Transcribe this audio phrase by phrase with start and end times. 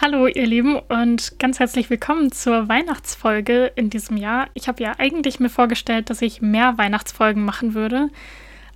[0.00, 4.48] Hallo ihr Lieben und ganz herzlich willkommen zur Weihnachtsfolge in diesem Jahr.
[4.52, 8.10] Ich habe ja eigentlich mir vorgestellt, dass ich mehr Weihnachtsfolgen machen würde,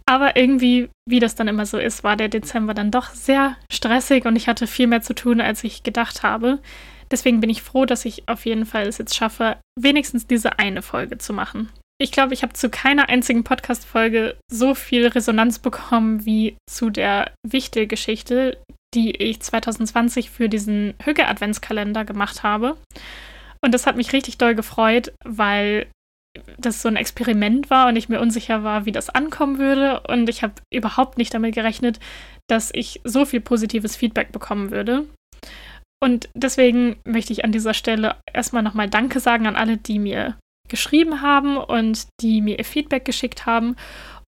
[0.07, 4.27] aber irgendwie, wie das dann immer so ist, war der Dezember dann doch sehr stressig
[4.27, 6.61] und ich hatte viel mehr zu tun, als ich gedacht habe.
[7.11, 10.83] Deswegen bin ich froh, dass ich auf jeden Fall es jetzt schaffe, wenigstens diese eine
[10.83, 11.69] Folge zu machen.
[12.01, 17.33] Ich glaube, ich habe zu keiner einzigen Podcast-Folge so viel Resonanz bekommen wie zu der
[17.45, 18.57] Wichtel-Geschichte,
[18.95, 22.77] die ich 2020 für diesen Hügge-Adventskalender gemacht habe.
[23.61, 25.89] Und das hat mich richtig doll gefreut, weil
[26.57, 30.01] das so ein Experiment war und ich mir unsicher war, wie das ankommen würde.
[30.09, 31.99] Und ich habe überhaupt nicht damit gerechnet,
[32.49, 35.07] dass ich so viel positives Feedback bekommen würde.
[36.01, 40.37] Und deswegen möchte ich an dieser Stelle erstmal nochmal Danke sagen an alle, die mir
[40.69, 43.77] geschrieben haben und die mir ihr Feedback geschickt haben.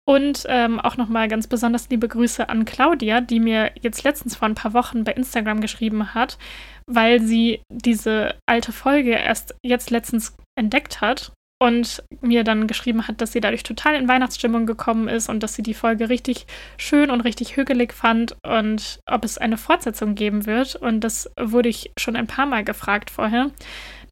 [0.06, 4.48] Und ähm, auch nochmal ganz besonders liebe Grüße an Claudia, die mir jetzt letztens vor
[4.48, 6.39] ein paar Wochen bei Instagram geschrieben hat,
[6.86, 13.20] weil sie diese alte Folge erst jetzt letztens entdeckt hat und mir dann geschrieben hat,
[13.20, 17.11] dass sie dadurch total in Weihnachtsstimmung gekommen ist und dass sie die Folge richtig schön
[17.11, 20.77] und richtig hügelig fand und ob es eine Fortsetzung geben wird.
[20.77, 23.50] Und das wurde ich schon ein paar Mal gefragt vorher.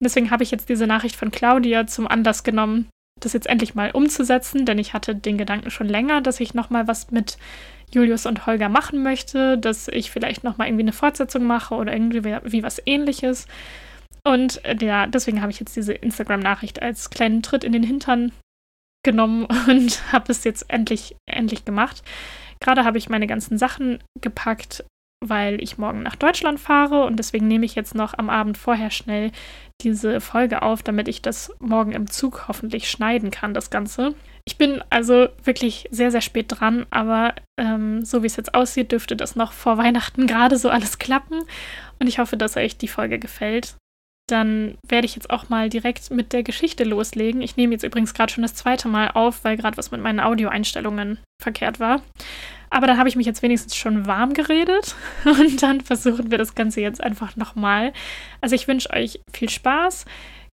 [0.01, 2.89] Deswegen habe ich jetzt diese Nachricht von Claudia zum Anlass genommen,
[3.21, 6.71] das jetzt endlich mal umzusetzen, denn ich hatte den Gedanken schon länger, dass ich noch
[6.71, 7.39] mal was mit
[7.93, 11.93] Julius und Holger machen möchte, dass ich vielleicht noch mal irgendwie eine Fortsetzung mache oder
[11.93, 13.47] irgendwie wie was ähnliches.
[14.25, 18.33] Und äh, ja, deswegen habe ich jetzt diese Instagram-Nachricht als kleinen Tritt in den Hintern
[19.05, 22.03] genommen und habe es jetzt endlich, endlich gemacht.
[22.61, 24.85] Gerade habe ich meine ganzen Sachen gepackt,
[25.25, 28.91] weil ich morgen nach Deutschland fahre und deswegen nehme ich jetzt noch am Abend vorher
[28.91, 29.33] schnell
[29.81, 34.15] diese Folge auf, damit ich das morgen im Zug hoffentlich schneiden kann, das Ganze.
[34.45, 38.93] Ich bin also wirklich sehr, sehr spät dran, aber ähm, so wie es jetzt aussieht,
[38.93, 41.41] dürfte das noch vor Weihnachten gerade so alles klappen
[41.99, 43.77] und ich hoffe, dass euch die Folge gefällt.
[44.29, 47.43] Dann werde ich jetzt auch mal direkt mit der Geschichte loslegen.
[47.43, 50.19] Ich nehme jetzt übrigens gerade schon das zweite Mal auf, weil gerade was mit meinen
[50.19, 52.03] Audioeinstellungen verkehrt war.
[52.77, 56.55] Aber dann habe ich mich jetzt wenigstens schon warm geredet und dann versuchen wir das
[56.55, 57.95] Ganze jetzt einfach nochmal.
[58.43, 60.05] Also ich wünsche euch viel Spaß,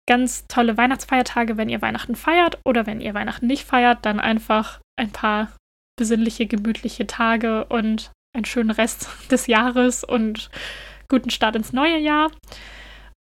[0.06, 4.82] ganz tolle Weihnachtsfeiertage, wenn ihr Weihnachten feiert oder wenn ihr Weihnachten nicht feiert, dann einfach
[4.98, 5.54] ein paar
[5.98, 10.50] besinnliche, gemütliche Tage und einen schönen Rest des Jahres und
[11.08, 12.32] guten Start ins neue Jahr.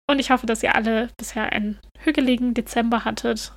[0.09, 3.53] Und ich hoffe, dass ihr alle bisher einen hügeligen Dezember hattet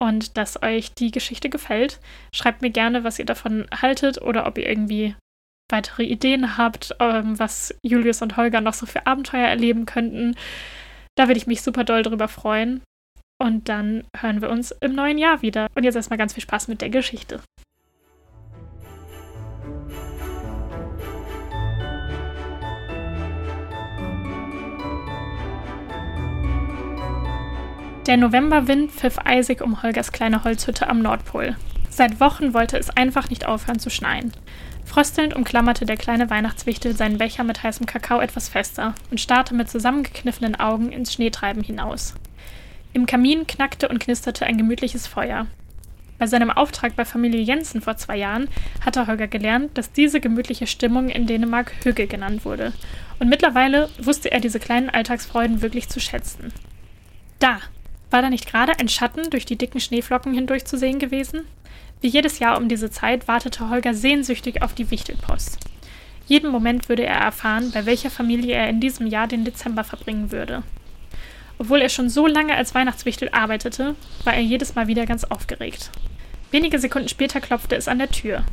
[0.00, 2.00] und dass euch die Geschichte gefällt.
[2.34, 5.14] Schreibt mir gerne, was ihr davon haltet oder ob ihr irgendwie
[5.70, 10.34] weitere Ideen habt, ähm, was Julius und Holger noch so für Abenteuer erleben könnten.
[11.16, 12.80] Da würde ich mich super doll drüber freuen.
[13.40, 15.68] Und dann hören wir uns im neuen Jahr wieder.
[15.74, 17.40] Und jetzt erstmal ganz viel Spaß mit der Geschichte.
[28.08, 31.56] Der Novemberwind pfiff eisig um Holgers kleine Holzhütte am Nordpol.
[31.90, 34.32] Seit Wochen wollte es einfach nicht aufhören zu schneien.
[34.86, 39.68] Fröstelnd umklammerte der kleine Weihnachtswichtel seinen Becher mit heißem Kakao etwas fester und starrte mit
[39.68, 42.14] zusammengekniffenen Augen ins Schneetreiben hinaus.
[42.94, 45.46] Im Kamin knackte und knisterte ein gemütliches Feuer.
[46.18, 48.48] Bei seinem Auftrag bei Familie Jensen vor zwei Jahren
[48.82, 52.72] hatte Holger gelernt, dass diese gemütliche Stimmung in Dänemark Hügge genannt wurde.
[53.18, 56.54] Und mittlerweile wusste er diese kleinen Alltagsfreuden wirklich zu schätzen.
[57.38, 57.58] Da,
[58.10, 61.44] war da nicht gerade ein Schatten durch die dicken Schneeflocken hindurch zu sehen gewesen?
[62.00, 65.58] Wie jedes Jahr um diese Zeit wartete Holger sehnsüchtig auf die Wichtelpost.
[66.26, 70.30] Jeden Moment würde er erfahren, bei welcher Familie er in diesem Jahr den Dezember verbringen
[70.30, 70.62] würde.
[71.58, 75.90] Obwohl er schon so lange als Weihnachtswichtel arbeitete, war er jedes Mal wieder ganz aufgeregt.
[76.50, 78.44] Wenige Sekunden später klopfte es an der Tür.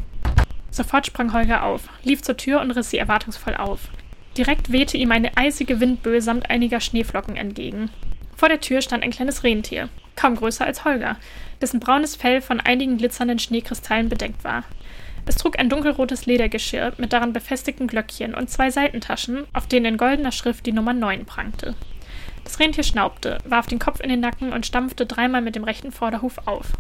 [0.72, 3.90] Sofort sprang Holger auf, lief zur Tür und riss sie erwartungsvoll auf.
[4.38, 7.90] Direkt wehte ihm eine eisige Windböe samt einiger Schneeflocken entgegen.
[8.35, 11.17] Vor der Tür stand ein kleines Rentier, kaum größer als Holger,
[11.61, 14.64] dessen braunes Fell von einigen glitzernden Schneekristallen bedeckt war.
[15.26, 19.97] Es trug ein dunkelrotes Ledergeschirr mit daran befestigten Glöckchen und zwei Seitentaschen, auf denen in
[19.97, 21.76] goldener Schrift die Nummer 9 prangte.
[22.43, 25.91] Das Rentier schnaubte, warf den Kopf in den Nacken und stampfte dreimal mit dem rechten
[25.91, 26.73] Vorderhuf auf.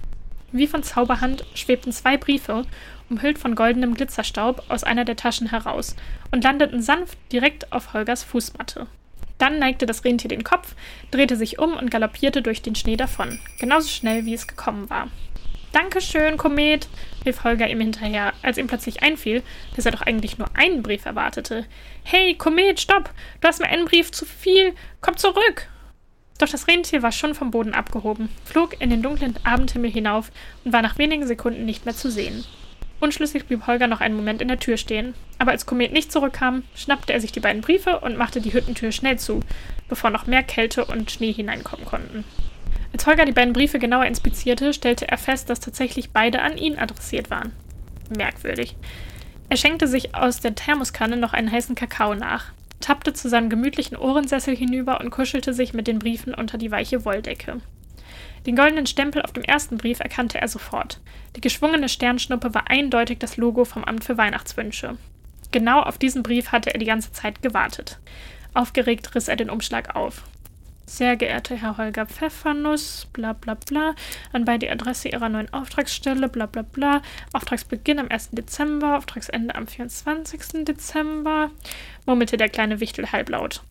[0.51, 2.65] Wie von Zauberhand schwebten zwei Briefe,
[3.09, 5.95] umhüllt von goldenem Glitzerstaub, aus einer der Taschen heraus
[6.31, 8.87] und landeten sanft direkt auf Holgers Fußmatte.
[9.37, 10.75] Dann neigte das Rentier den Kopf,
[11.11, 15.09] drehte sich um und galoppierte durch den Schnee davon, genauso schnell wie es gekommen war.
[15.73, 16.87] Dankeschön, Komet,
[17.25, 19.43] rief Holger ihm hinterher, als ihm plötzlich einfiel,
[19.75, 21.65] dass er doch eigentlich nur einen Brief erwartete.
[22.03, 23.09] Hey, Komet, stopp!
[23.41, 24.73] Du hast mir einen Brief zu viel!
[25.01, 25.67] Komm zurück!
[26.37, 30.31] Doch das Rentier war schon vom Boden abgehoben, flog in den dunklen Abendhimmel hinauf
[30.63, 32.45] und war nach wenigen Sekunden nicht mehr zu sehen.
[32.99, 35.13] Unschlüssig blieb Holger noch einen Moment in der Tür stehen.
[35.37, 38.91] Aber als Komet nicht zurückkam, schnappte er sich die beiden Briefe und machte die Hüttentür
[38.91, 39.41] schnell zu,
[39.89, 42.23] bevor noch mehr Kälte und Schnee hineinkommen konnten.
[42.93, 46.79] Als Holger die beiden Briefe genauer inspizierte, stellte er fest, dass tatsächlich beide an ihn
[46.79, 47.51] adressiert waren.
[48.15, 48.75] Merkwürdig.
[49.49, 53.97] Er schenkte sich aus der Thermoskanne noch einen heißen Kakao nach, tappte zu seinem gemütlichen
[53.97, 57.61] Ohrensessel hinüber und kuschelte sich mit den Briefen unter die weiche Wolldecke.
[58.45, 60.99] Den goldenen Stempel auf dem ersten Brief erkannte er sofort.
[61.35, 64.97] Die geschwungene Sternschnuppe war eindeutig das Logo vom Amt für Weihnachtswünsche.
[65.51, 67.99] Genau auf diesen Brief hatte er die ganze Zeit gewartet.
[68.53, 70.23] Aufgeregt riss er den Umschlag auf.
[70.85, 73.95] Sehr geehrter Herr Holger Pfeffernuss, bla bla bla,
[74.31, 77.01] anbei die Adresse Ihrer neuen Auftragsstelle, bla bla bla,
[77.33, 78.29] Auftragsbeginn am 1.
[78.33, 80.63] Dezember, Auftragsende am 24.
[80.63, 81.49] Dezember,
[82.05, 83.63] murmelte der kleine Wichtel halblaut.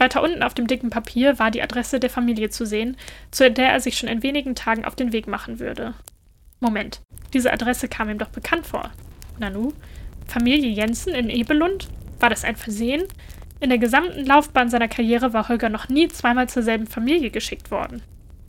[0.00, 2.96] Weiter unten auf dem dicken Papier war die Adresse der Familie zu sehen,
[3.30, 5.92] zu der er sich schon in wenigen Tagen auf den Weg machen würde.
[6.58, 7.02] Moment,
[7.34, 8.90] diese Adresse kam ihm doch bekannt vor.
[9.38, 9.74] Nanu?
[10.26, 11.88] Familie Jensen in Ebelund?
[12.18, 13.04] War das ein Versehen?
[13.60, 17.70] In der gesamten Laufbahn seiner Karriere war Holger noch nie zweimal zur selben Familie geschickt
[17.70, 18.00] worden.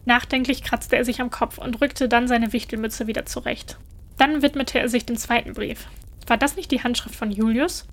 [0.05, 3.77] Nachdenklich kratzte er sich am Kopf und rückte dann seine Wichtelmütze wieder zurecht.
[4.17, 5.87] Dann widmete er sich dem zweiten Brief.
[6.27, 7.87] War das nicht die Handschrift von Julius?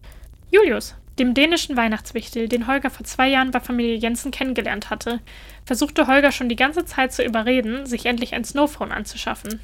[0.50, 5.20] Julius, dem dänischen Weihnachtswichtel, den Holger vor zwei Jahren bei Familie Jensen kennengelernt hatte,
[5.64, 9.60] versuchte Holger schon die ganze Zeit zu überreden, sich endlich ein Snowphone anzuschaffen.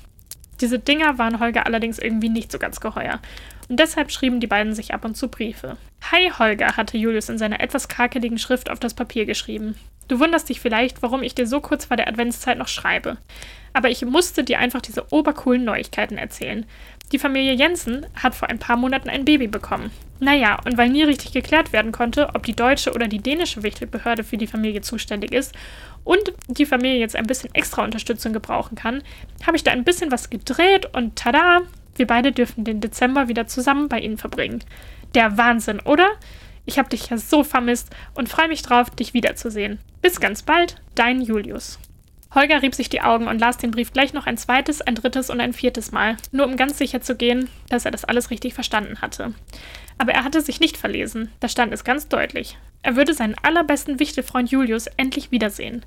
[0.61, 3.21] Diese Dinger waren Holger allerdings irgendwie nicht so ganz geheuer,
[3.69, 5.77] und deshalb schrieben die beiden sich ab und zu Briefe.
[6.11, 9.75] Hi Holger, hatte Julius in seiner etwas krakeligen Schrift auf das Papier geschrieben.
[10.07, 13.17] Du wunderst dich vielleicht, warum ich dir so kurz vor der Adventszeit noch schreibe.
[13.73, 16.67] Aber ich musste dir einfach diese obercoolen Neuigkeiten erzählen.
[17.11, 19.91] Die Familie Jensen hat vor ein paar Monaten ein Baby bekommen.
[20.21, 24.25] Naja, und weil nie richtig geklärt werden konnte, ob die deutsche oder die dänische Wichtelbehörde
[24.25, 25.55] für die Familie zuständig ist
[26.05, 29.03] und die Familie jetzt ein bisschen extra Unterstützung gebrauchen kann,
[29.47, 31.63] habe ich da ein bisschen was gedreht und tada,
[31.97, 34.63] wir beide dürfen den Dezember wieder zusammen bei ihnen verbringen.
[35.15, 36.09] Der Wahnsinn, oder?
[36.67, 39.79] Ich habe dich ja so vermisst und freue mich drauf, dich wiederzusehen.
[40.03, 41.79] Bis ganz bald, dein Julius.
[42.35, 45.31] Holger rieb sich die Augen und las den Brief gleich noch ein zweites, ein drittes
[45.31, 48.55] und ein viertes Mal, nur um ganz sicher zu gehen, dass er das alles richtig
[48.55, 49.35] verstanden hatte.
[49.99, 52.59] Aber er hatte sich nicht verlesen, da stand es ganz deutlich.
[52.85, 55.87] Er würde seinen allerbesten Wichtelfreund Julius endlich wiedersehen.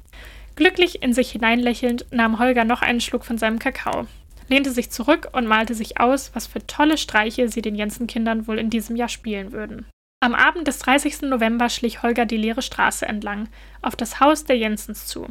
[0.56, 4.08] Glücklich in sich hineinlächelnd nahm Holger noch einen Schluck von seinem Kakao,
[4.50, 8.58] lehnte sich zurück und malte sich aus, was für tolle Streiche sie den Jensen-Kindern wohl
[8.58, 9.86] in diesem Jahr spielen würden.
[10.22, 11.22] Am Abend des 30.
[11.22, 13.48] November schlich Holger die leere Straße entlang,
[13.84, 15.28] auf das Haus der Jensens zu.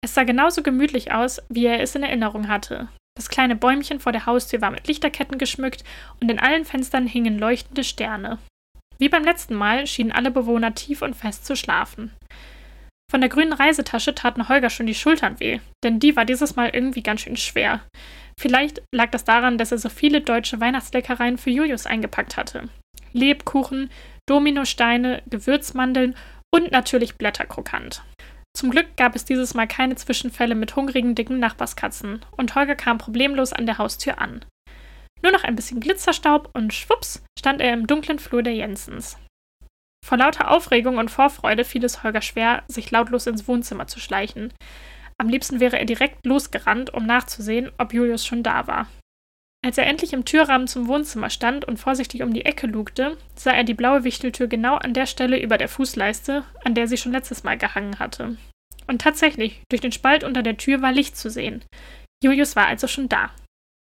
[0.00, 2.88] Es sah genauso gemütlich aus, wie er es in Erinnerung hatte.
[3.16, 5.84] Das kleine Bäumchen vor der Haustür war mit Lichterketten geschmückt
[6.20, 8.38] und in allen Fenstern hingen leuchtende Sterne.
[9.00, 12.12] Wie beim letzten Mal schienen alle Bewohner tief und fest zu schlafen.
[13.10, 16.68] Von der grünen Reisetasche taten Holger schon die Schultern weh, denn die war dieses Mal
[16.68, 17.80] irgendwie ganz schön schwer.
[18.38, 22.68] Vielleicht lag das daran, dass er so viele deutsche Weihnachtsleckereien für Julius eingepackt hatte.
[23.12, 23.90] Lebkuchen,
[24.28, 26.14] Dominosteine, Gewürzmandeln
[26.54, 28.02] und natürlich Blätterkrokant.
[28.54, 32.98] Zum Glück gab es dieses Mal keine Zwischenfälle mit hungrigen, dicken Nachbarskatzen und Holger kam
[32.98, 34.44] problemlos an der Haustür an.
[35.22, 39.18] Nur noch ein bisschen Glitzerstaub und schwupps stand er im dunklen Flur der Jensens.
[40.04, 44.52] Vor lauter Aufregung und Vorfreude fiel es Holger schwer, sich lautlos ins Wohnzimmer zu schleichen.
[45.18, 48.86] Am liebsten wäre er direkt losgerannt, um nachzusehen, ob Julius schon da war.
[49.62, 53.50] Als er endlich im Türrahmen zum Wohnzimmer stand und vorsichtig um die Ecke lugte, sah
[53.50, 57.12] er die blaue Wichteltür genau an der Stelle über der Fußleiste, an der sie schon
[57.12, 58.38] letztes Mal gehangen hatte.
[58.86, 61.62] Und tatsächlich, durch den Spalt unter der Tür war Licht zu sehen.
[62.24, 63.30] Julius war also schon da.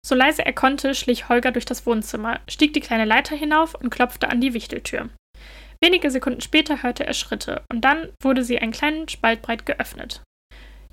[0.05, 3.89] So leise er konnte, schlich Holger durch das Wohnzimmer, stieg die kleine Leiter hinauf und
[3.89, 5.09] klopfte an die Wichteltür.
[5.81, 10.21] Wenige Sekunden später hörte er Schritte, und dann wurde sie einen kleinen Spalt breit geöffnet.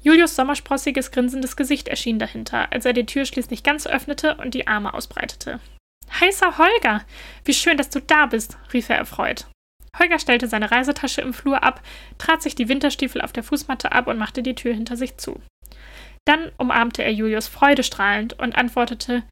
[0.01, 4.69] Julius sommersprossiges, grinsendes Gesicht erschien dahinter, als er die Tür schließlich ganz öffnete und die
[4.69, 5.59] Arme ausbreitete.
[6.21, 7.05] Heißer Holger!
[7.45, 9.47] Wie schön, dass du da bist, rief er erfreut.
[9.99, 11.83] Holger stellte seine Reisetasche im Flur ab,
[12.19, 15.41] trat sich die Winterstiefel auf der Fußmatte ab und machte die Tür hinter sich zu.
[16.27, 19.23] Dann umarmte er Julius freudestrahlend und antwortete: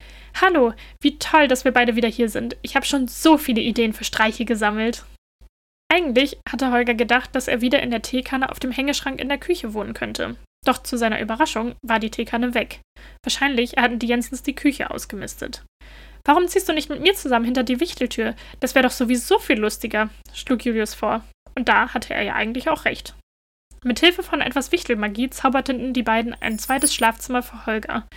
[0.41, 2.57] Hallo, wie toll, dass wir beide wieder hier sind.
[2.63, 5.05] Ich habe schon so viele Ideen für Streiche gesammelt.
[5.93, 9.39] Eigentlich hatte Holger gedacht, dass er wieder in der Teekanne auf dem Hängeschrank in der
[9.39, 10.37] Küche wohnen könnte.
[10.65, 12.81] Doch zu seiner Überraschung war die Teekanne weg.
[13.23, 15.63] Wahrscheinlich hatten die Jensens die Küche ausgemistet.
[16.25, 18.35] Warum ziehst du nicht mit mir zusammen hinter die Wichteltür?
[18.61, 21.23] Das wäre doch sowieso viel lustiger, schlug Julius vor.
[21.55, 23.15] Und da hatte er ja eigentlich auch recht.
[23.85, 28.09] Mit Hilfe von etwas Wichtelmagie zauberten die beiden ein zweites Schlafzimmer für Holger.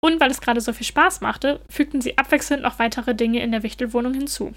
[0.00, 3.50] Und weil es gerade so viel Spaß machte, fügten sie abwechselnd noch weitere Dinge in
[3.50, 4.54] der Wichtelwohnung hinzu.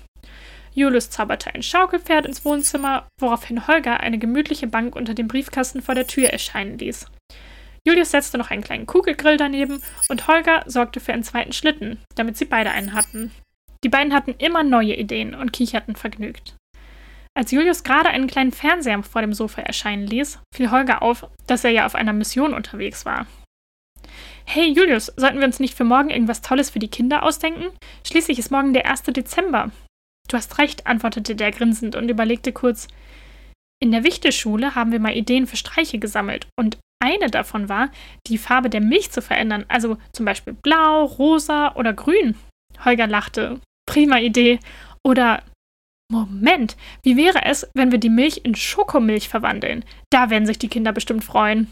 [0.75, 5.95] Julius zauberte ein Schaukelpferd ins Wohnzimmer, woraufhin Holger eine gemütliche Bank unter dem Briefkasten vor
[5.95, 7.07] der Tür erscheinen ließ.
[7.87, 12.37] Julius setzte noch einen kleinen Kugelgrill daneben und Holger sorgte für einen zweiten Schlitten, damit
[12.37, 13.31] sie beide einen hatten.
[13.83, 16.55] Die beiden hatten immer neue Ideen und kicherten vergnügt.
[17.37, 21.65] Als Julius gerade einen kleinen Fernseher vor dem Sofa erscheinen ließ, fiel Holger auf, dass
[21.65, 23.27] er ja auf einer Mission unterwegs war.
[24.45, 27.65] Hey Julius, sollten wir uns nicht für morgen irgendwas Tolles für die Kinder ausdenken?
[28.07, 29.03] Schließlich ist morgen der 1.
[29.03, 29.71] Dezember.
[30.29, 32.87] Du hast recht, antwortete der grinsend und überlegte kurz.
[33.81, 37.89] In der Wichtelschule haben wir mal Ideen für Streiche gesammelt und eine davon war,
[38.27, 42.35] die Farbe der Milch zu verändern, also zum Beispiel blau, rosa oder grün.
[42.85, 43.59] Holger lachte.
[43.85, 44.59] Prima Idee.
[45.03, 45.43] Oder
[46.11, 49.83] Moment, wie wäre es, wenn wir die Milch in Schokomilch verwandeln?
[50.11, 51.67] Da werden sich die Kinder bestimmt freuen.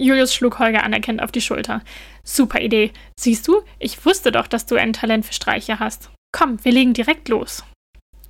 [0.00, 1.82] Julius schlug Holger anerkennend auf die Schulter.
[2.24, 2.92] Super Idee.
[3.18, 6.10] Siehst du, ich wusste doch, dass du ein Talent für Streiche hast.
[6.32, 7.64] Komm, wir legen direkt los.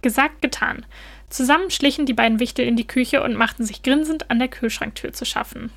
[0.02, 0.86] Gesagt, getan.
[1.28, 5.12] Zusammen schlichen die beiden Wichtel in die Küche und machten sich grinsend an der Kühlschranktür
[5.12, 5.70] zu schaffen.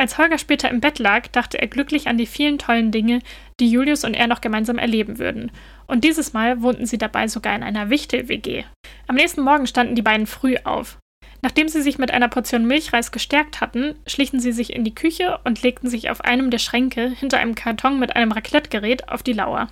[0.00, 3.18] Als Holger später im Bett lag, dachte er glücklich an die vielen tollen Dinge,
[3.60, 5.52] die Julius und er noch gemeinsam erleben würden.
[5.86, 8.64] Und dieses Mal wohnten sie dabei sogar in einer Wichtel-WG.
[9.08, 10.96] Am nächsten Morgen standen die beiden früh auf.
[11.42, 15.38] Nachdem sie sich mit einer Portion Milchreis gestärkt hatten, schlichen sie sich in die Küche
[15.44, 19.34] und legten sich auf einem der Schränke hinter einem Karton mit einem Raclette-Gerät auf die
[19.34, 19.68] Lauer.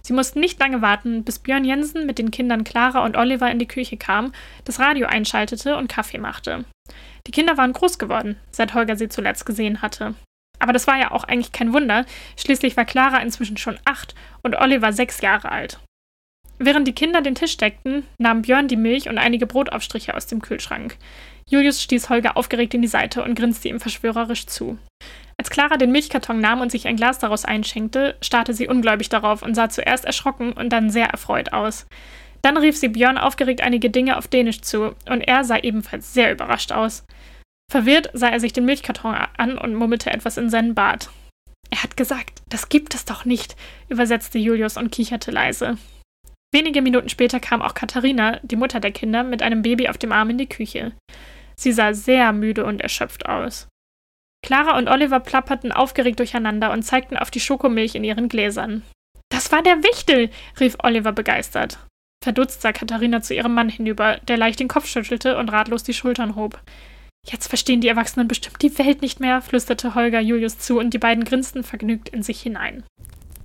[0.00, 3.58] Sie mussten nicht lange warten, bis Björn Jensen mit den Kindern Clara und Oliver in
[3.58, 4.32] die Küche kam,
[4.64, 6.64] das Radio einschaltete und Kaffee machte.
[7.26, 10.14] Die Kinder waren groß geworden, seit Holger sie zuletzt gesehen hatte.
[10.58, 12.04] Aber das war ja auch eigentlich kein Wunder,
[12.36, 15.80] schließlich war Clara inzwischen schon acht und Oliver sechs Jahre alt.
[16.58, 20.42] Während die Kinder den Tisch deckten, nahm Björn die Milch und einige Brotaufstriche aus dem
[20.42, 20.98] Kühlschrank.
[21.48, 24.78] Julius stieß Holger aufgeregt in die Seite und grinste ihm verschwörerisch zu.
[25.38, 29.40] Als Clara den Milchkarton nahm und sich ein Glas daraus einschenkte, starrte sie ungläubig darauf
[29.42, 31.86] und sah zuerst erschrocken und dann sehr erfreut aus.
[32.42, 36.32] Dann rief sie Björn aufgeregt einige Dinge auf Dänisch zu, und er sah ebenfalls sehr
[36.32, 37.04] überrascht aus.
[37.70, 41.10] Verwirrt sah er sich den Milchkarton an und murmelte etwas in seinen Bart.
[41.70, 43.56] Er hat gesagt, das gibt es doch nicht,
[43.88, 45.78] übersetzte Julius und kicherte leise.
[46.52, 50.10] Wenige Minuten später kam auch Katharina, die Mutter der Kinder, mit einem Baby auf dem
[50.10, 50.92] Arm in die Küche.
[51.54, 53.68] Sie sah sehr müde und erschöpft aus.
[54.44, 58.82] Clara und Oliver plapperten aufgeregt durcheinander und zeigten auf die Schokomilch in ihren Gläsern.
[59.30, 61.78] Das war der Wichtel, rief Oliver begeistert.
[62.22, 65.94] Verdutzt sah Katharina zu ihrem Mann hinüber, der leicht den Kopf schüttelte und ratlos die
[65.94, 66.60] Schultern hob.
[67.26, 70.98] Jetzt verstehen die Erwachsenen bestimmt die Welt nicht mehr, flüsterte Holger Julius zu und die
[70.98, 72.82] beiden grinsten vergnügt in sich hinein.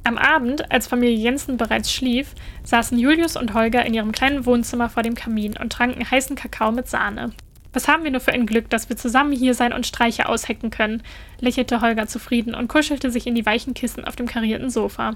[0.04, 4.90] Am Abend, als Familie Jensen bereits schlief, saßen Julius und Holger in ihrem kleinen Wohnzimmer
[4.90, 7.32] vor dem Kamin und tranken heißen Kakao mit Sahne.
[7.72, 10.70] Was haben wir nur für ein Glück, dass wir zusammen hier sein und Streiche aushecken
[10.70, 11.02] können,
[11.40, 15.16] lächelte Holger zufrieden und kuschelte sich in die weichen Kissen auf dem karierten Sofa.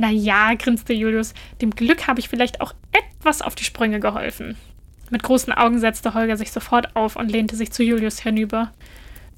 [0.00, 4.56] Na ja, grinste Julius, dem Glück habe ich vielleicht auch etwas auf die Sprünge geholfen.
[5.10, 8.70] Mit großen Augen setzte Holger sich sofort auf und lehnte sich zu Julius hinüber.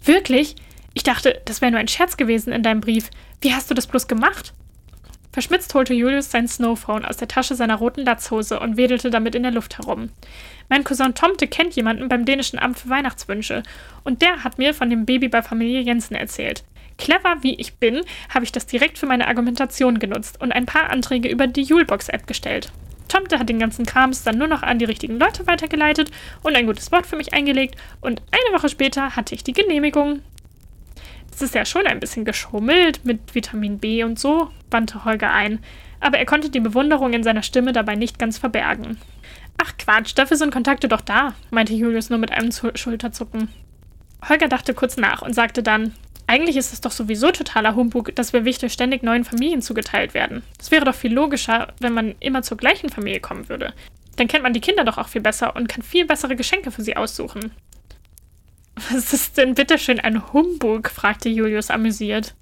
[0.04, 0.56] Wirklich?
[0.92, 3.08] Ich dachte, das wäre nur ein Scherz gewesen in deinem Brief.
[3.40, 4.52] Wie hast du das bloß gemacht?
[5.32, 9.44] Verschmitzt holte Julius sein Snowphone aus der Tasche seiner roten Latzhose und wedelte damit in
[9.44, 10.10] der Luft herum.
[10.68, 13.62] Mein Cousin Tomte kennt jemanden beim dänischen Amt für Weihnachtswünsche
[14.04, 16.64] und der hat mir von dem Baby bei Familie Jensen erzählt.
[17.00, 18.02] Clever wie ich bin,
[18.32, 22.26] habe ich das direkt für meine Argumentation genutzt und ein paar Anträge über die Julebox-App
[22.28, 22.70] gestellt.
[23.08, 26.10] Tomte hat den ganzen Krams dann nur noch an die richtigen Leute weitergeleitet
[26.42, 30.20] und ein gutes Wort für mich eingelegt und eine Woche später hatte ich die Genehmigung.
[31.32, 35.58] Es ist ja schon ein bisschen geschummelt mit Vitamin B und so, wandte Holger ein,
[35.98, 38.98] aber er konnte die Bewunderung in seiner Stimme dabei nicht ganz verbergen.
[39.58, 43.48] Ach Quatsch, dafür sind Kontakte doch da, meinte Julius nur mit einem Schulterzucken.
[44.28, 45.94] Holger dachte kurz nach und sagte dann,
[46.30, 50.44] eigentlich ist es doch sowieso totaler Humbug, dass wir Wichtel ständig neuen Familien zugeteilt werden.
[50.60, 53.74] Es wäre doch viel logischer, wenn man immer zur gleichen Familie kommen würde.
[54.14, 56.82] Dann kennt man die Kinder doch auch viel besser und kann viel bessere Geschenke für
[56.82, 57.50] sie aussuchen.
[58.92, 60.90] Was ist denn bitteschön ein Humbug?
[60.90, 62.36] fragte Julius amüsiert.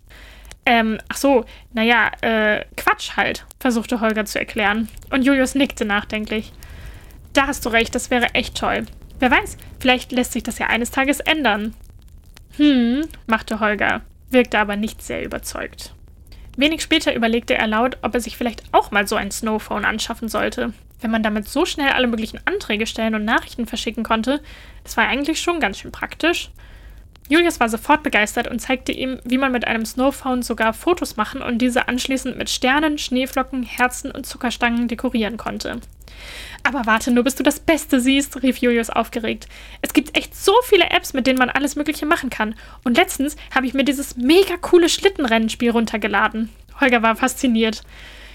[0.66, 4.90] Ähm, ach so, naja, äh, Quatsch halt, versuchte Holger zu erklären.
[5.08, 6.52] Und Julius nickte nachdenklich.
[7.32, 8.84] Da hast du recht, das wäre echt toll.
[9.18, 11.74] Wer weiß, vielleicht lässt sich das ja eines Tages ändern.
[12.58, 15.94] Hm, machte Holger, wirkte aber nicht sehr überzeugt.
[16.56, 20.28] Wenig später überlegte er laut, ob er sich vielleicht auch mal so ein Snowphone anschaffen
[20.28, 20.72] sollte.
[21.00, 24.40] Wenn man damit so schnell alle möglichen Anträge stellen und Nachrichten verschicken konnte,
[24.82, 26.50] das war eigentlich schon ganz schön praktisch.
[27.28, 31.42] Julius war sofort begeistert und zeigte ihm, wie man mit einem Snowphone sogar Fotos machen
[31.42, 35.80] und diese anschließend mit Sternen, Schneeflocken, Herzen und Zuckerstangen dekorieren konnte.
[36.68, 39.48] Aber warte nur, bis du das Beste siehst, rief Julius aufgeregt.
[39.80, 42.54] Es gibt echt so viele Apps, mit denen man alles Mögliche machen kann.
[42.84, 46.50] Und letztens habe ich mir dieses mega coole Schlittenrennenspiel runtergeladen.
[46.78, 47.84] Holger war fasziniert.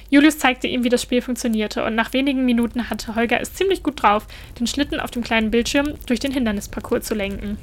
[0.09, 3.83] Julius zeigte ihm, wie das Spiel funktionierte, und nach wenigen Minuten hatte Holger es ziemlich
[3.83, 4.25] gut drauf,
[4.59, 7.59] den Schlitten auf dem kleinen Bildschirm durch den Hindernisparcours zu lenken.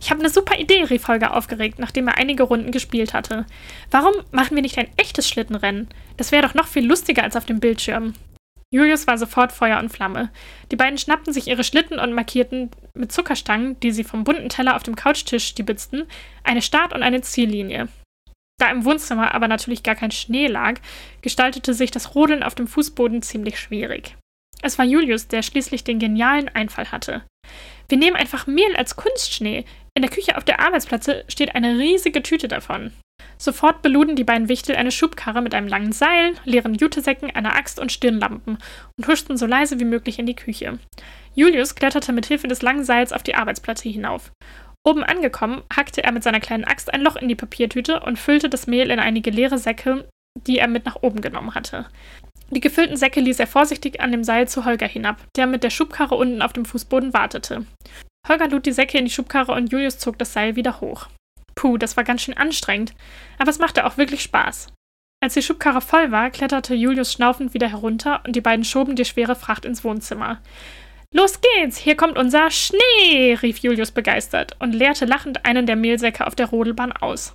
[0.00, 3.44] Ich habe eine super Idee, rief Holger aufgeregt, nachdem er einige Runden gespielt hatte.
[3.90, 5.88] Warum machen wir nicht ein echtes Schlittenrennen?
[6.16, 8.14] Das wäre doch noch viel lustiger als auf dem Bildschirm.
[8.70, 10.30] Julius war sofort Feuer und Flamme.
[10.70, 14.76] Die beiden schnappten sich ihre Schlitten und markierten mit Zuckerstangen, die sie vom bunten Teller
[14.76, 16.06] auf dem Couchtisch stibitzten,
[16.44, 17.88] eine Start- und eine Ziellinie.
[18.58, 20.80] Da im Wohnzimmer aber natürlich gar kein Schnee lag,
[21.22, 24.16] gestaltete sich das Rodeln auf dem Fußboden ziemlich schwierig.
[24.62, 27.22] Es war Julius, der schließlich den genialen Einfall hatte.
[27.88, 29.64] Wir nehmen einfach Mehl als Kunstschnee.
[29.98, 32.92] In der Küche auf der Arbeitsplätze steht eine riesige Tüte davon.
[33.36, 37.80] Sofort beluden die beiden Wichtel eine Schubkarre mit einem langen Seil, leeren Jutesäcken, einer Axt
[37.80, 38.58] und Stirnlampen
[38.96, 40.78] und huschten so leise wie möglich in die Küche.
[41.34, 44.30] Julius kletterte mit Hilfe des langen Seils auf die Arbeitsplatte hinauf.
[44.86, 48.48] Oben angekommen, hackte er mit seiner kleinen Axt ein Loch in die Papiertüte und füllte
[48.48, 50.08] das Mehl in einige leere Säcke,
[50.46, 51.86] die er mit nach oben genommen hatte.
[52.50, 55.70] Die gefüllten Säcke ließ er vorsichtig an dem Seil zu Holger hinab, der mit der
[55.70, 57.66] Schubkarre unten auf dem Fußboden wartete.
[58.28, 61.08] Holger lud die Säcke in die Schubkarre und Julius zog das Seil wieder hoch.
[61.54, 62.94] Puh, das war ganz schön anstrengend,
[63.38, 64.68] aber es machte auch wirklich Spaß.
[65.20, 69.04] Als die Schubkarre voll war, kletterte Julius schnaufend wieder herunter und die beiden schoben die
[69.04, 70.40] schwere Fracht ins Wohnzimmer.
[71.12, 76.26] Los geht's, hier kommt unser Schnee, rief Julius begeistert und leerte lachend einen der Mehlsäcke
[76.26, 77.34] auf der Rodelbahn aus.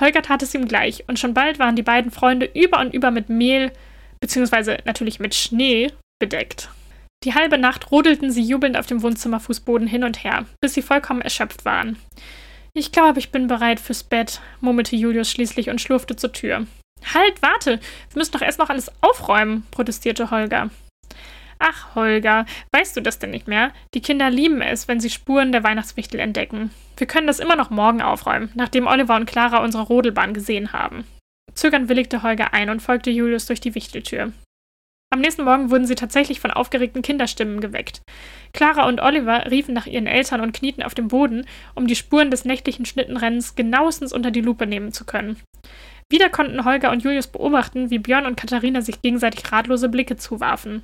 [0.00, 3.10] Holger tat es ihm gleich, und schon bald waren die beiden Freunde über und über
[3.10, 3.70] mit Mehl,
[4.20, 6.70] beziehungsweise natürlich mit Schnee, bedeckt.
[7.26, 11.22] Die halbe Nacht rodelten sie jubelnd auf dem Wohnzimmerfußboden hin und her, bis sie vollkommen
[11.22, 11.96] erschöpft waren.
[12.72, 16.68] Ich glaube, ich bin bereit fürs Bett, murmelte Julius schließlich und schlurfte zur Tür.
[17.12, 20.70] Halt, warte, wir müssen doch erst noch alles aufräumen, protestierte Holger.
[21.58, 23.72] Ach, Holger, weißt du das denn nicht mehr?
[23.92, 26.70] Die Kinder lieben es, wenn sie Spuren der Weihnachtswichtel entdecken.
[26.96, 31.04] Wir können das immer noch morgen aufräumen, nachdem Oliver und Clara unsere Rodelbahn gesehen haben.
[31.54, 34.32] Zögernd willigte Holger ein und folgte Julius durch die Wichteltür.
[35.16, 38.02] Am nächsten Morgen wurden sie tatsächlich von aufgeregten Kinderstimmen geweckt.
[38.52, 42.30] Clara und Oliver riefen nach ihren Eltern und knieten auf dem Boden, um die Spuren
[42.30, 45.40] des nächtlichen Schnittenrennens genauestens unter die Lupe nehmen zu können.
[46.12, 50.82] Wieder konnten Holger und Julius beobachten, wie Björn und Katharina sich gegenseitig ratlose Blicke zuwarfen.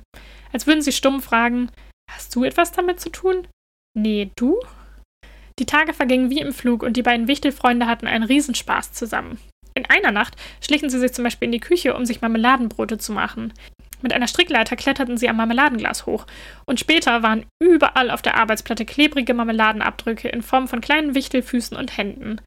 [0.51, 1.69] Als würden sie stumm fragen:
[2.09, 3.47] Hast du etwas damit zu tun?
[3.95, 4.59] Nee, du?
[5.59, 9.37] Die Tage vergingen wie im Flug und die beiden Wichtelfreunde hatten einen Riesenspaß zusammen.
[9.75, 13.11] In einer Nacht schlichen sie sich zum Beispiel in die Küche, um sich Marmeladenbrote zu
[13.11, 13.53] machen.
[14.03, 16.27] Mit einer Strickleiter kletterten sie am Marmeladenglas hoch.
[16.65, 21.97] Und später waren überall auf der Arbeitsplatte klebrige Marmeladenabdrücke in Form von kleinen Wichtelfüßen und
[21.97, 22.41] Händen.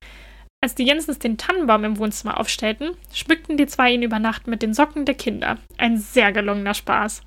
[0.62, 4.60] Als die Jensens den Tannenbaum im Wohnzimmer aufstellten, schmückten die zwei ihn über Nacht mit
[4.60, 5.56] den Socken der Kinder.
[5.78, 7.22] Ein sehr gelungener Spaß.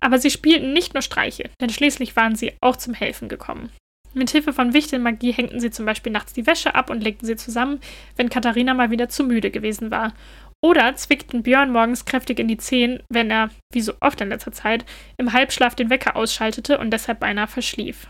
[0.00, 3.70] Aber sie spielten nicht nur Streiche, denn schließlich waren sie auch zum Helfen gekommen.
[4.14, 7.36] Mit Hilfe von Wichtelmagie hängten sie zum Beispiel nachts die Wäsche ab und legten sie
[7.36, 7.78] zusammen,
[8.16, 10.14] wenn Katharina mal wieder zu müde gewesen war.
[10.60, 14.52] Oder zwickten Björn morgens kräftig in die Zehen, wenn er, wie so oft in letzter
[14.52, 14.84] Zeit,
[15.16, 18.08] im Halbschlaf den Wecker ausschaltete und deshalb beinahe verschlief.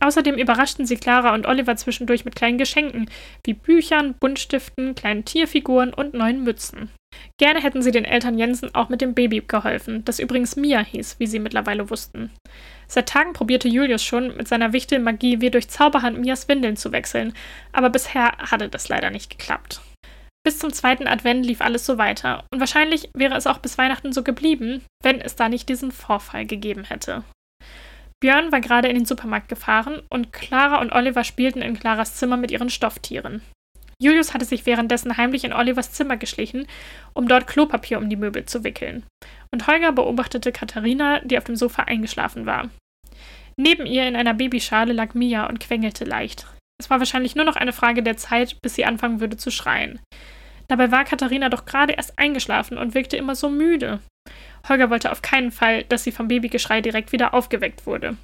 [0.00, 3.10] Außerdem überraschten sie Clara und Oliver zwischendurch mit kleinen Geschenken,
[3.44, 6.90] wie Büchern, Buntstiften, kleinen Tierfiguren und neuen Mützen.
[7.38, 11.16] Gerne hätten sie den Eltern Jensen auch mit dem Baby geholfen, das übrigens Mia hieß,
[11.18, 12.30] wie sie mittlerweile wussten.
[12.86, 17.32] Seit Tagen probierte Julius schon, mit seiner Wichtelmagie wie durch Zauberhand Mias Windeln zu wechseln,
[17.72, 19.80] aber bisher hatte das leider nicht geklappt.
[20.48, 24.14] Bis zum zweiten Advent lief alles so weiter, und wahrscheinlich wäre es auch bis Weihnachten
[24.14, 27.22] so geblieben, wenn es da nicht diesen Vorfall gegeben hätte.
[28.18, 32.38] Björn war gerade in den Supermarkt gefahren und Clara und Oliver spielten in Claras Zimmer
[32.38, 33.42] mit ihren Stofftieren.
[34.00, 36.66] Julius hatte sich währenddessen heimlich in Olivers Zimmer geschlichen,
[37.12, 39.04] um dort Klopapier um die Möbel zu wickeln.
[39.52, 42.70] Und Holger beobachtete Katharina, die auf dem Sofa eingeschlafen war.
[43.58, 46.46] Neben ihr in einer Babyschale lag Mia und quengelte leicht.
[46.80, 50.00] Es war wahrscheinlich nur noch eine Frage der Zeit, bis sie anfangen würde zu schreien.
[50.68, 54.00] Dabei war Katharina doch gerade erst eingeschlafen und wirkte immer so müde.
[54.68, 58.16] Holger wollte auf keinen Fall, dass sie vom Babygeschrei direkt wieder aufgeweckt wurde.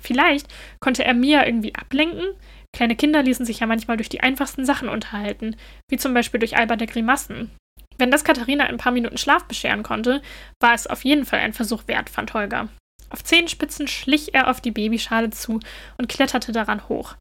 [0.00, 0.46] Vielleicht
[0.80, 2.34] konnte er Mia irgendwie ablenken.
[2.72, 5.56] Kleine Kinder ließen sich ja manchmal durch die einfachsten Sachen unterhalten,
[5.90, 7.50] wie zum Beispiel durch alberne Grimassen.
[7.96, 10.22] Wenn das Katharina ein paar Minuten Schlaf bescheren konnte,
[10.60, 12.68] war es auf jeden Fall ein Versuch wert, fand Holger.
[13.10, 15.58] Auf Zehenspitzen schlich er auf die Babyschale zu
[15.96, 17.16] und kletterte daran hoch.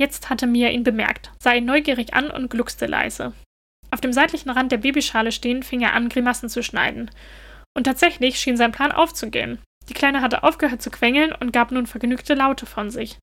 [0.00, 3.32] Jetzt hatte Mia ihn bemerkt, sah ihn neugierig an und gluckste leise.
[3.92, 7.10] Auf dem seitlichen Rand der Babyschale stehend fing er an, Grimassen zu schneiden.
[7.76, 9.58] Und tatsächlich schien sein Plan aufzugehen.
[9.88, 13.18] Die Kleine hatte aufgehört zu quengeln und gab nun vergnügte Laute von sich.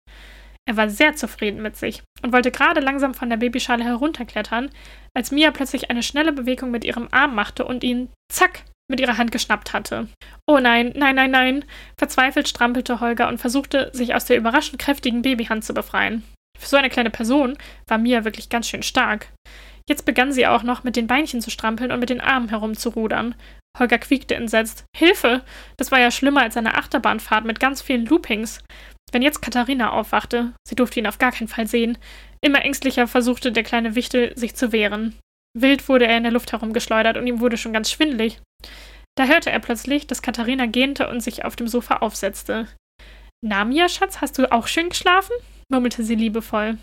[0.68, 4.70] Er war sehr zufrieden mit sich und wollte gerade langsam von der Babyschale herunterklettern,
[5.16, 9.18] als Mia plötzlich eine schnelle Bewegung mit ihrem Arm machte und ihn, zack, mit ihrer
[9.18, 10.08] Hand geschnappt hatte.
[10.48, 11.66] Oh nein, nein, nein, nein!
[11.98, 16.24] Verzweifelt strampelte Holger und versuchte, sich aus der überraschend kräftigen Babyhand zu befreien.
[16.60, 19.32] Für so eine kleine Person war Mia wirklich ganz schön stark.
[19.90, 23.34] Jetzt begann sie auch noch mit den Beinchen zu strampeln und mit den Armen herumzurudern.
[23.78, 24.86] Holger quiekte entsetzt.
[24.96, 25.44] Hilfe!
[25.78, 28.64] Das war ja schlimmer als eine Achterbahnfahrt mit ganz vielen Loopings.
[29.12, 31.98] Wenn jetzt Katharina aufwachte, sie durfte ihn auf gar keinen Fall sehen,
[32.42, 35.18] immer ängstlicher versuchte der kleine Wichtel, sich zu wehren.
[35.58, 38.40] Wild wurde er in der Luft herumgeschleudert und ihm wurde schon ganz schwindelig.
[39.18, 42.68] Da hörte er plötzlich, dass Katharina gähnte und sich auf dem Sofa aufsetzte.
[43.44, 45.34] Na, Mia, Schatz, hast du auch schön geschlafen?
[45.72, 46.78] murmelte sie liebevoll.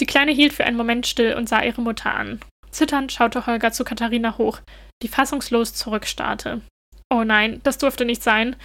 [0.00, 2.40] Die Kleine hielt für einen Moment still und sah ihre Mutter an.
[2.70, 4.60] Zitternd schaute Holger zu Katharina hoch,
[5.02, 6.62] die fassungslos zurückstarrte.
[7.10, 8.56] Oh nein, das durfte nicht sein.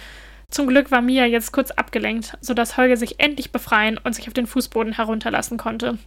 [0.50, 4.34] Zum Glück war Mia jetzt kurz abgelenkt, sodass Holger sich endlich befreien und sich auf
[4.34, 5.98] den Fußboden herunterlassen konnte.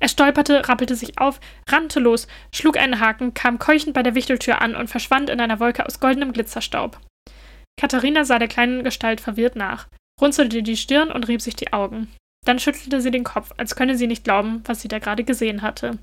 [0.00, 4.60] Er stolperte, rappelte sich auf, rannte los, schlug einen Haken, kam keuchend bei der Wichteltür
[4.60, 7.00] an und verschwand in einer Wolke aus goldenem Glitzerstaub.
[7.80, 9.88] Katharina sah der kleinen Gestalt verwirrt nach,
[10.20, 12.08] runzelte die Stirn und rieb sich die Augen.
[12.46, 15.62] Dann schüttelte sie den Kopf, als könne sie nicht glauben, was sie da gerade gesehen
[15.62, 15.98] hatte.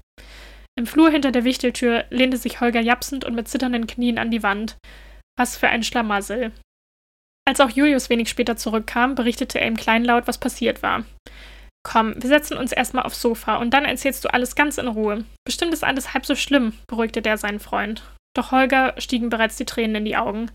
[0.78, 4.44] Im Flur hinter der Wichteltür lehnte sich Holger japsend und mit zitternden Knien an die
[4.44, 4.78] Wand.
[5.38, 6.52] Was für ein Schlamassel.
[7.46, 11.06] Als auch Julius wenig später zurückkam, berichtete er ihm kleinlaut, was passiert war.
[11.86, 15.26] Komm, wir setzen uns erstmal aufs Sofa und dann erzählst du alles ganz in Ruhe.
[15.46, 18.04] Bestimmt ist alles halb so schlimm, beruhigte der seinen Freund.
[18.36, 20.50] Doch Holger stiegen bereits die Tränen in die Augen.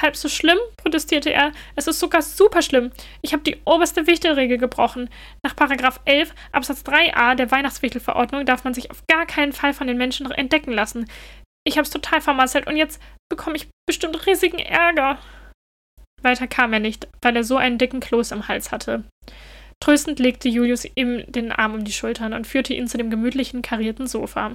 [0.00, 0.58] Halb so schlimm?
[0.76, 1.52] protestierte er.
[1.76, 2.90] Es ist sogar super schlimm.
[3.22, 5.08] Ich habe die oberste Wichtelregel gebrochen.
[5.42, 9.86] Nach Paragraph 11 Absatz 3a der Weihnachtswichtelverordnung darf man sich auf gar keinen Fall von
[9.86, 11.08] den Menschen entdecken lassen.
[11.66, 15.18] Ich habe es total vermasselt und jetzt bekomme ich bestimmt riesigen Ärger.
[16.22, 19.04] Weiter kam er nicht, weil er so einen dicken Kloß im Hals hatte.
[19.80, 23.62] Tröstend legte Julius ihm den Arm um die Schultern und führte ihn zu dem gemütlichen,
[23.62, 24.52] karierten Sofa.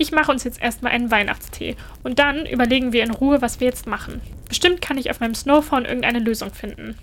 [0.00, 3.66] Ich mache uns jetzt erstmal einen Weihnachtstee und dann überlegen wir in Ruhe, was wir
[3.66, 4.22] jetzt machen.
[4.48, 6.96] Bestimmt kann ich auf meinem Snowphone irgendeine Lösung finden.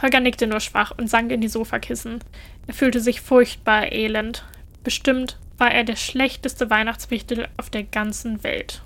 [0.00, 2.20] Holger nickte nur schwach und sank in die Sofakissen.
[2.68, 4.44] Er fühlte sich furchtbar elend.
[4.84, 8.82] Bestimmt war er der schlechteste Weihnachtswichtel auf der ganzen Welt.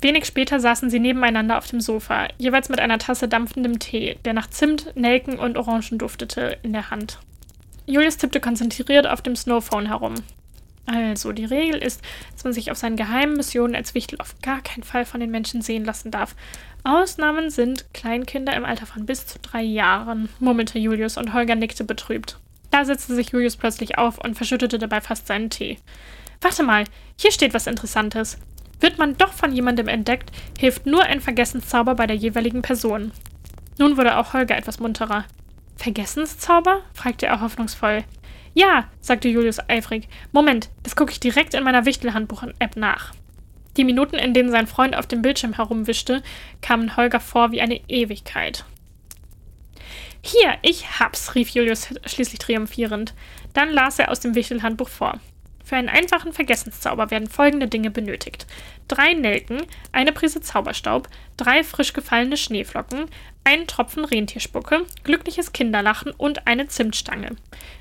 [0.00, 4.32] Wenig später saßen sie nebeneinander auf dem Sofa, jeweils mit einer Tasse dampfendem Tee, der
[4.32, 7.20] nach Zimt, Nelken und Orangen duftete, in der Hand.
[7.86, 10.14] Julius tippte konzentriert auf dem Snowphone herum.
[10.86, 14.60] Also, die Regel ist, dass man sich auf seinen geheimen Missionen als Wichtel auf gar
[14.60, 16.36] keinen Fall von den Menschen sehen lassen darf.
[16.82, 21.84] Ausnahmen sind Kleinkinder im Alter von bis zu drei Jahren, murmelte Julius und Holger nickte
[21.84, 22.38] betrübt.
[22.70, 25.78] Da setzte sich Julius plötzlich auf und verschüttete dabei fast seinen Tee.
[26.42, 26.84] Warte mal,
[27.16, 28.36] hier steht was Interessantes.
[28.80, 33.12] Wird man doch von jemandem entdeckt, hilft nur ein Vergessenszauber bei der jeweiligen Person.
[33.78, 35.24] Nun wurde auch Holger etwas munterer.
[35.76, 36.82] Vergessenszauber?
[36.92, 38.04] fragte er hoffnungsvoll.
[38.54, 40.08] Ja, sagte Julius eifrig.
[40.32, 43.12] Moment, das gucke ich direkt in meiner Wichtelhandbuch-App nach.
[43.76, 46.22] Die Minuten, in denen sein Freund auf dem Bildschirm herumwischte,
[46.62, 48.64] kamen Holger vor wie eine Ewigkeit.
[50.22, 53.12] Hier, ich hab's, rief Julius schließlich triumphierend.
[53.52, 55.20] Dann las er aus dem Wichtelhandbuch vor.
[55.64, 58.46] Für einen einfachen Vergessenszauber werden folgende Dinge benötigt:
[58.86, 63.06] drei Nelken, eine Prise Zauberstaub, drei frisch gefallene Schneeflocken,
[63.44, 67.36] einen Tropfen Rentierspucke, glückliches Kinderlachen und eine Zimtstange.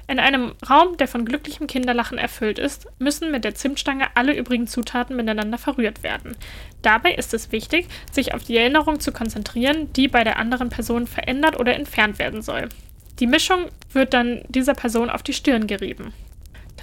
[0.07, 4.67] In einem Raum, der von glücklichem Kinderlachen erfüllt ist, müssen mit der Zimtstange alle übrigen
[4.67, 6.37] Zutaten miteinander verrührt werden.
[6.81, 11.05] Dabei ist es wichtig, sich auf die Erinnerung zu konzentrieren, die bei der anderen Person
[11.07, 12.69] verändert oder entfernt werden soll.
[13.19, 16.13] Die Mischung wird dann dieser Person auf die Stirn gerieben.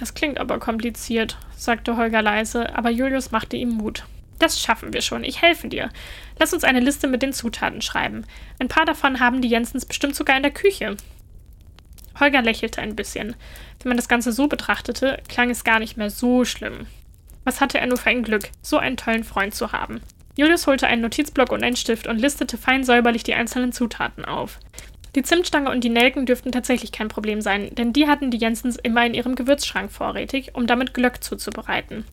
[0.01, 4.03] Das klingt aber kompliziert, sagte Holger leise, aber Julius machte ihm Mut.
[4.39, 5.91] Das schaffen wir schon, ich helfe dir.
[6.39, 8.25] Lass uns eine Liste mit den Zutaten schreiben.
[8.57, 10.97] Ein paar davon haben die Jensens bestimmt sogar in der Küche.
[12.19, 13.35] Holger lächelte ein bisschen.
[13.83, 16.87] Wenn man das Ganze so betrachtete, klang es gar nicht mehr so schlimm.
[17.43, 20.01] Was hatte er nur für ein Glück, so einen tollen Freund zu haben.
[20.35, 24.57] Julius holte einen Notizblock und einen Stift und listete fein säuberlich die einzelnen Zutaten auf.
[25.15, 28.77] Die Zimtstange und die Nelken dürften tatsächlich kein Problem sein, denn die hatten die Jensens
[28.77, 32.05] immer in ihrem Gewürzschrank vorrätig, um damit Glöck zuzubereiten.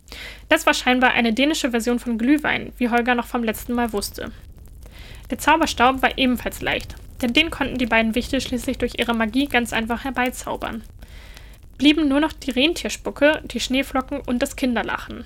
[0.48, 4.32] Das war scheinbar eine dänische Version von Glühwein, wie Holger noch vom letzten Mal wusste.
[5.30, 9.46] Der Zauberstaub war ebenfalls leicht, denn den konnten die beiden Wichtel schließlich durch ihre Magie
[9.46, 10.82] ganz einfach herbeizaubern.
[11.76, 15.24] Blieben nur noch die Rentierspucke, die Schneeflocken und das Kinderlachen.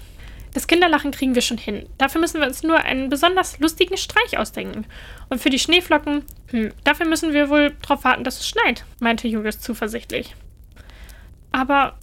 [0.55, 1.89] Das Kinderlachen kriegen wir schon hin.
[1.97, 4.85] Dafür müssen wir uns nur einen besonders lustigen Streich ausdenken.
[5.31, 9.29] Und für die Schneeflocken, hm, dafür müssen wir wohl darauf warten, dass es schneit, meinte
[9.29, 10.35] Julius zuversichtlich.
[11.53, 11.99] Aber,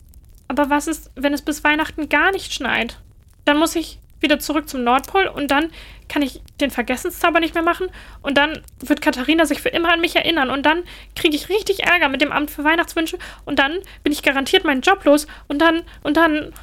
[0.48, 3.00] aber was ist, wenn es bis Weihnachten gar nicht schneit?
[3.46, 5.72] Dann muss ich wieder zurück zum Nordpol und dann
[6.08, 7.88] kann ich den Vergessenszauber nicht mehr machen
[8.22, 10.84] und dann wird Katharina sich für immer an mich erinnern und dann
[11.16, 14.82] kriege ich richtig Ärger mit dem Amt für Weihnachtswünsche und dann bin ich garantiert meinen
[14.82, 16.54] Job los und dann und dann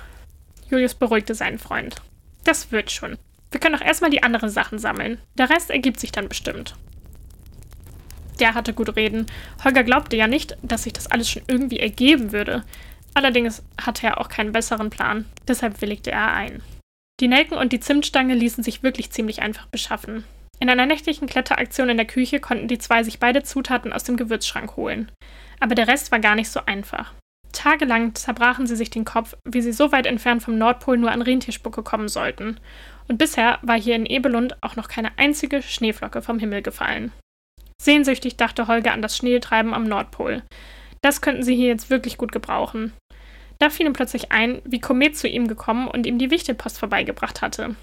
[0.70, 1.96] Julius beruhigte seinen Freund.
[2.44, 3.18] Das wird schon.
[3.50, 5.18] Wir können doch erstmal die anderen Sachen sammeln.
[5.38, 6.74] Der Rest ergibt sich dann bestimmt.
[8.40, 9.26] Der hatte gut reden.
[9.64, 12.64] Holger glaubte ja nicht, dass sich das alles schon irgendwie ergeben würde.
[13.14, 15.24] Allerdings hatte er auch keinen besseren Plan.
[15.48, 16.62] Deshalb willigte er ein.
[17.20, 20.24] Die Nelken und die Zimtstange ließen sich wirklich ziemlich einfach beschaffen.
[20.60, 24.16] In einer nächtlichen Kletteraktion in der Küche konnten die zwei sich beide Zutaten aus dem
[24.16, 25.10] Gewürzschrank holen.
[25.60, 27.14] Aber der Rest war gar nicht so einfach.
[27.56, 31.22] Tagelang zerbrachen sie sich den Kopf, wie sie so weit entfernt vom Nordpol nur an
[31.22, 32.60] Rentierspucke kommen sollten.
[33.08, 37.12] Und bisher war hier in Ebelund auch noch keine einzige Schneeflocke vom Himmel gefallen.
[37.80, 40.42] Sehnsüchtig dachte Holger an das Schneetreiben am Nordpol.
[41.00, 42.92] Das könnten sie hier jetzt wirklich gut gebrauchen.
[43.58, 47.40] Da fiel ihm plötzlich ein, wie Komet zu ihm gekommen und ihm die Wichtelpost vorbeigebracht
[47.40, 47.74] hatte.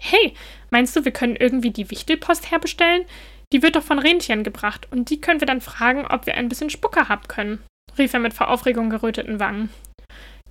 [0.00, 0.32] Hey,
[0.70, 3.04] meinst du, wir können irgendwie die Wichtelpost herbestellen?
[3.52, 6.48] Die wird doch von Rentieren gebracht und die können wir dann fragen, ob wir ein
[6.48, 7.62] bisschen Spucke haben können,
[7.98, 9.70] rief er mit vor Aufregung geröteten Wangen.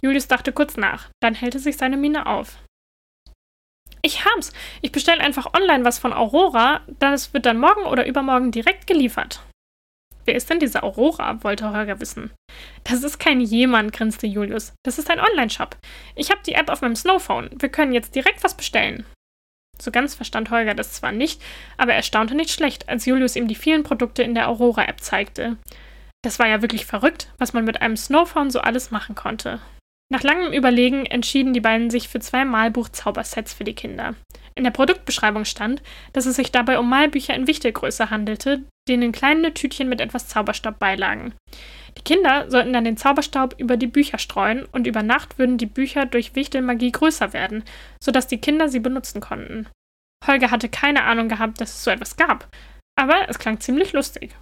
[0.01, 2.57] Julius dachte kurz nach, dann hellte sich seine Miene auf.
[4.01, 4.51] Ich hab's.
[4.81, 9.43] Ich bestelle einfach online was von Aurora, das wird dann morgen oder übermorgen direkt geliefert.
[10.25, 11.43] Wer ist denn diese Aurora?
[11.43, 12.31] wollte Holger wissen.
[12.83, 14.73] Das ist kein jemand, grinste Julius.
[14.83, 15.77] Das ist ein Online-Shop.
[16.15, 17.49] Ich habe die App auf meinem Snowphone.
[17.59, 19.05] Wir können jetzt direkt was bestellen.
[19.79, 21.41] So ganz verstand Holger das zwar nicht,
[21.77, 25.57] aber er staunte nicht schlecht, als Julius ihm die vielen Produkte in der Aurora-App zeigte.
[26.23, 29.59] Das war ja wirklich verrückt, was man mit einem Snowphone so alles machen konnte.
[30.11, 34.15] Nach langem Überlegen entschieden die beiden sich für zwei Malbuch-Zaubersets für die Kinder.
[34.55, 35.81] In der Produktbeschreibung stand,
[36.11, 40.79] dass es sich dabei um Malbücher in Wichtelgröße handelte, denen kleine Tütchen mit etwas Zauberstaub
[40.79, 41.33] beilagen.
[41.97, 45.65] Die Kinder sollten dann den Zauberstaub über die Bücher streuen und über Nacht würden die
[45.65, 47.63] Bücher durch Wichtelmagie größer werden,
[48.03, 49.67] sodass die Kinder sie benutzen konnten.
[50.27, 52.49] Holger hatte keine Ahnung gehabt, dass es so etwas gab,
[52.99, 54.35] aber es klang ziemlich lustig.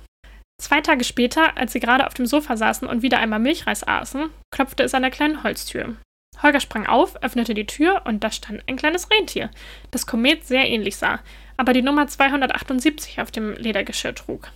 [0.60, 4.30] Zwei Tage später, als sie gerade auf dem Sofa saßen und wieder einmal Milchreis aßen,
[4.52, 5.95] klopfte es an der kleinen Holztür.
[6.43, 9.50] Holger sprang auf, öffnete die Tür und da stand ein kleines Rentier,
[9.91, 11.19] das Komet sehr ähnlich sah,
[11.58, 14.52] aber die Nummer 278 auf dem Ledergeschirr trug.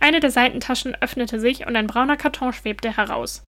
[0.00, 3.42] Eine der Seitentaschen öffnete sich und ein brauner Karton schwebte heraus.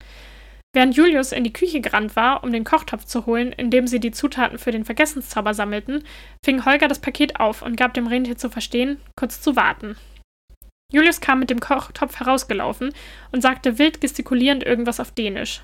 [0.72, 3.98] Während Julius in die Küche gerannt war, um den Kochtopf zu holen, in dem sie
[3.98, 6.04] die Zutaten für den Vergessenszauber sammelten,
[6.44, 9.96] fing Holger das Paket auf und gab dem Rentier zu verstehen, kurz zu warten.
[10.90, 12.92] Julius kam mit dem Kochtopf herausgelaufen
[13.32, 15.62] und sagte wild gestikulierend irgendwas auf Dänisch.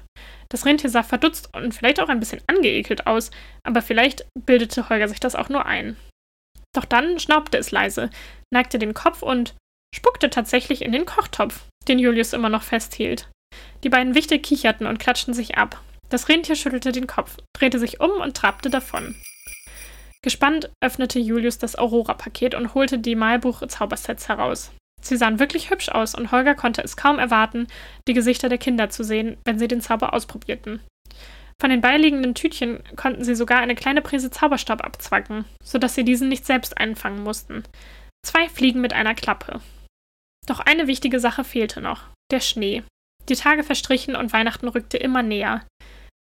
[0.48, 3.30] Das Rentier sah verdutzt und vielleicht auch ein bisschen angeekelt aus,
[3.64, 5.96] aber vielleicht bildete Holger sich das auch nur ein.
[6.74, 8.10] Doch dann schnaubte es leise,
[8.52, 9.54] neigte den Kopf und
[9.94, 13.28] spuckte tatsächlich in den Kochtopf, den Julius immer noch festhielt.
[13.82, 15.82] Die beiden Wichte kicherten und klatschten sich ab.
[16.08, 19.16] Das Rentier schüttelte den Kopf, drehte sich um und trabte davon.
[20.22, 24.72] Gespannt öffnete Julius das Aurora-Paket und holte die Malbuch-Zaubersets heraus.
[25.00, 27.66] Sie sahen wirklich hübsch aus und Holger konnte es kaum erwarten,
[28.08, 30.80] die Gesichter der Kinder zu sehen, wenn sie den Zauber ausprobierten.
[31.60, 36.28] Von den beiliegenden Tütchen konnten sie sogar eine kleine Prise Zauberstab abzwacken, sodass sie diesen
[36.28, 37.62] nicht selbst einfangen mussten.
[38.24, 39.60] Zwei Fliegen mit einer Klappe.
[40.46, 42.82] Doch eine wichtige Sache fehlte noch: der Schnee.
[43.28, 45.66] Die Tage verstrichen und Weihnachten rückte immer näher.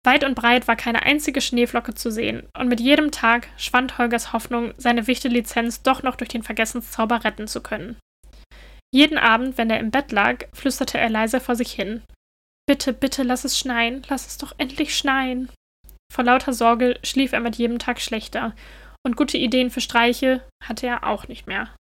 [0.05, 4.33] Weit und breit war keine einzige Schneeflocke zu sehen, und mit jedem Tag schwand Holgers
[4.33, 7.99] Hoffnung, seine Wichte-Lizenz doch noch durch den Vergessenszauber retten zu können.
[8.92, 12.03] Jeden Abend, wenn er im Bett lag, flüsterte er leise vor sich hin.
[12.66, 15.48] Bitte, bitte lass es schneien, lass es doch endlich schneien.
[16.12, 18.55] Vor lauter Sorge schlief er mit jedem Tag schlechter,
[19.07, 21.74] und gute Ideen für Streiche hatte er auch nicht mehr.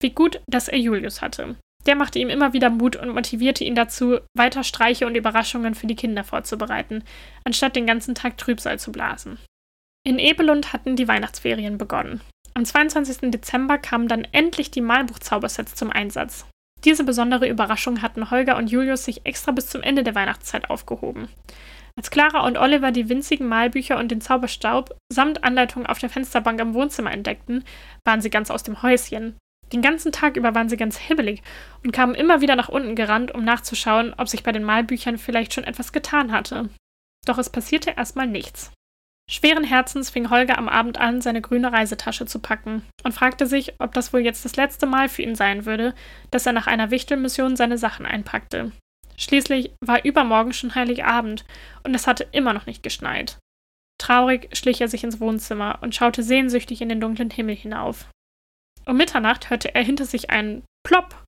[0.00, 1.56] Wie gut, dass er Julius hatte.
[1.86, 5.86] Der machte ihm immer wieder Mut und motivierte ihn dazu, weiter Streiche und Überraschungen für
[5.86, 7.04] die Kinder vorzubereiten,
[7.44, 9.38] anstatt den ganzen Tag Trübsal zu blasen.
[10.04, 12.20] In Ebelund hatten die Weihnachtsferien begonnen.
[12.56, 13.30] Am 22.
[13.30, 16.46] Dezember kamen dann endlich die Malbuch-Zaubersets zum Einsatz.
[16.86, 21.28] Diese besondere Überraschung hatten Holger und Julius sich extra bis zum Ende der Weihnachtszeit aufgehoben.
[21.98, 26.58] Als Clara und Oliver die winzigen Malbücher und den Zauberstaub samt Anleitung auf der Fensterbank
[26.58, 27.62] im Wohnzimmer entdeckten,
[28.06, 29.36] waren sie ganz aus dem Häuschen.
[29.74, 31.42] Den ganzen Tag über waren sie ganz hibbelig
[31.84, 35.52] und kamen immer wieder nach unten gerannt, um nachzuschauen, ob sich bei den Malbüchern vielleicht
[35.52, 36.70] schon etwas getan hatte.
[37.26, 38.72] Doch es passierte erstmal nichts.
[39.28, 43.74] Schweren Herzens fing Holger am Abend an, seine grüne Reisetasche zu packen und fragte sich,
[43.80, 45.94] ob das wohl jetzt das letzte Mal für ihn sein würde,
[46.30, 48.70] dass er nach einer Wichtelmission seine Sachen einpackte.
[49.16, 51.44] Schließlich war übermorgen schon Heiligabend
[51.82, 53.38] und es hatte immer noch nicht geschneit.
[53.98, 58.08] Traurig schlich er sich ins Wohnzimmer und schaute sehnsüchtig in den dunklen Himmel hinauf.
[58.84, 61.24] Um Mitternacht hörte er hinter sich einen Plopp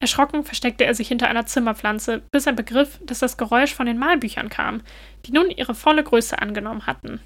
[0.00, 3.98] Erschrocken versteckte er sich hinter einer Zimmerpflanze, bis er begriff, dass das Geräusch von den
[3.98, 4.82] Malbüchern kam,
[5.24, 7.20] die nun ihre volle Größe angenommen hatten.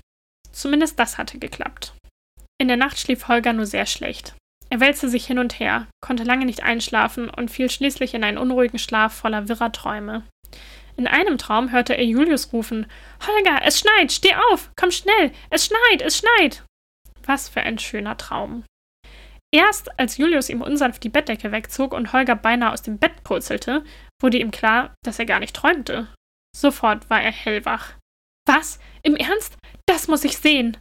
[0.52, 1.94] Zumindest das hatte geklappt.
[2.60, 4.34] In der Nacht schlief Holger nur sehr schlecht.
[4.68, 8.38] Er wälzte sich hin und her, konnte lange nicht einschlafen und fiel schließlich in einen
[8.38, 10.22] unruhigen Schlaf voller wirrer Träume.
[10.96, 12.86] In einem Traum hörte er Julius rufen:
[13.26, 16.64] Holger, es schneit, steh auf, komm schnell, es schneit, es schneit.
[17.24, 18.64] Was für ein schöner Traum.
[19.52, 23.84] Erst als Julius ihm unsanft die Bettdecke wegzog und Holger beinahe aus dem Bett purzelte,
[24.22, 26.08] wurde ihm klar, dass er gar nicht träumte.
[26.56, 27.94] Sofort war er hellwach.
[28.46, 28.78] Was?
[29.02, 29.56] Im Ernst?
[29.86, 30.76] Das muss ich sehen!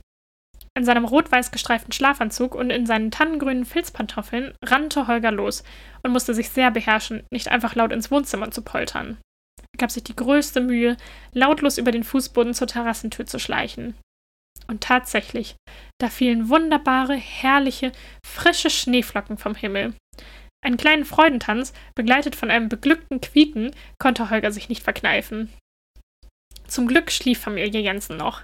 [0.77, 5.63] In seinem rot-weiß gestreiften Schlafanzug und in seinen tannengrünen Filzpantoffeln rannte Holger los
[6.03, 9.17] und musste sich sehr beherrschen, nicht einfach laut ins Wohnzimmer zu poltern.
[9.73, 10.95] Er gab sich die größte Mühe,
[11.34, 13.95] lautlos über den Fußboden zur Terrassentür zu schleichen.
[14.67, 15.55] Und tatsächlich,
[15.99, 17.91] da fielen wunderbare, herrliche,
[18.25, 19.93] frische Schneeflocken vom Himmel.
[20.65, 25.53] Einen kleinen Freudentanz, begleitet von einem beglückten Quieken, konnte Holger sich nicht verkneifen.
[26.67, 28.43] Zum Glück schlief Familie Jensen noch.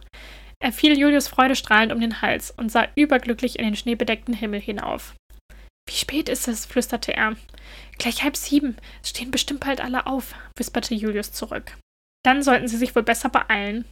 [0.62, 5.16] Er fiel Julius freudestrahlend um den Hals und sah überglücklich in den schneebedeckten Himmel hinauf.
[5.88, 6.66] Wie spät ist es?
[6.66, 7.36] flüsterte er.
[8.00, 8.78] Gleich halb sieben.
[9.04, 11.78] Es stehen bestimmt bald alle auf, wisperte Julius zurück.
[12.24, 13.86] Dann sollten sie sich wohl besser beeilen.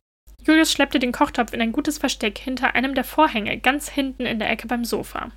[0.45, 4.39] Julius schleppte den Kochtopf in ein gutes Versteck hinter einem der Vorhänge, ganz hinten in
[4.39, 5.31] der Ecke beim Sofa.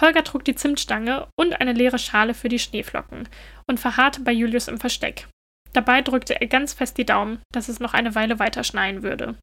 [0.00, 3.28] Holger trug die Zimtstange und eine leere Schale für die Schneeflocken
[3.66, 5.26] und verharrte bei Julius im Versteck.
[5.72, 9.36] Dabei drückte er ganz fest die Daumen, dass es noch eine Weile weiter schneien würde.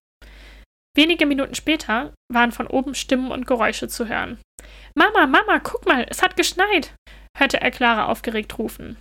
[0.95, 4.39] Wenige Minuten später waren von oben Stimmen und Geräusche zu hören.
[4.95, 6.95] Mama, Mama, guck mal, es hat geschneit,
[7.37, 8.97] hörte er Clara aufgeregt rufen.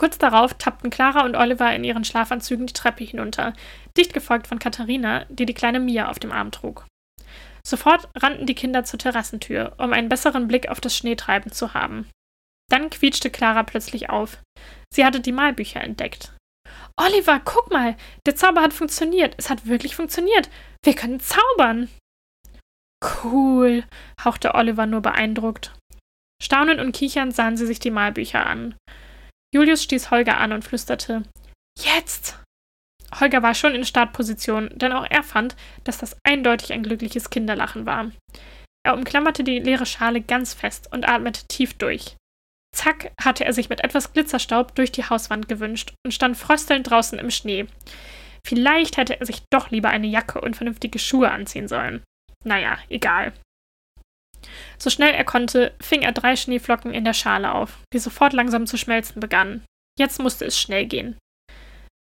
[0.00, 3.52] Kurz darauf tappten Clara und Oliver in ihren Schlafanzügen die Treppe hinunter,
[3.98, 6.86] dicht gefolgt von Katharina, die die kleine Mia auf dem Arm trug.
[7.66, 12.08] Sofort rannten die Kinder zur Terrassentür, um einen besseren Blick auf das Schneetreiben zu haben.
[12.70, 14.38] Dann quietschte Clara plötzlich auf.
[14.92, 16.34] Sie hatte die Malbücher entdeckt.
[16.96, 19.34] Oliver, guck mal, der Zauber hat funktioniert.
[19.38, 20.48] Es hat wirklich funktioniert.
[20.84, 21.88] Wir können zaubern.
[23.22, 23.84] Cool,
[24.24, 25.74] hauchte Oliver nur beeindruckt.
[26.42, 28.76] Staunend und kichernd sahen sie sich die Malbücher an.
[29.54, 31.22] Julius stieß Holger an und flüsterte:
[31.78, 32.38] Jetzt!
[33.18, 37.86] Holger war schon in Startposition, denn auch er fand, dass das eindeutig ein glückliches Kinderlachen
[37.86, 38.10] war.
[38.84, 42.16] Er umklammerte die leere Schale ganz fest und atmete tief durch.
[42.74, 47.18] Zack hatte er sich mit etwas Glitzerstaub durch die Hauswand gewünscht und stand fröstelnd draußen
[47.18, 47.66] im Schnee.
[48.46, 52.02] Vielleicht hätte er sich doch lieber eine Jacke und vernünftige Schuhe anziehen sollen.
[52.44, 53.32] Naja, egal.
[54.78, 58.66] So schnell er konnte, fing er drei Schneeflocken in der Schale auf, die sofort langsam
[58.66, 59.64] zu schmelzen begannen.
[59.98, 61.18] Jetzt musste es schnell gehen.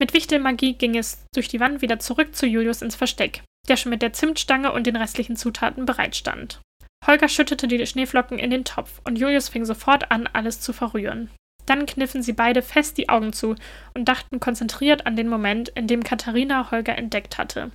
[0.03, 3.91] Mit Wichtelmagie ging es durch die Wand wieder zurück zu Julius ins Versteck, der schon
[3.91, 6.61] mit der Zimtstange und den restlichen Zutaten bereitstand.
[7.07, 11.31] Holger schüttete die Schneeflocken in den Topf und Julius fing sofort an, alles zu verrühren.
[11.67, 13.55] Dann kniffen sie beide fest die Augen zu
[13.95, 17.71] und dachten konzentriert an den Moment, in dem Katharina Holger entdeckt hatte.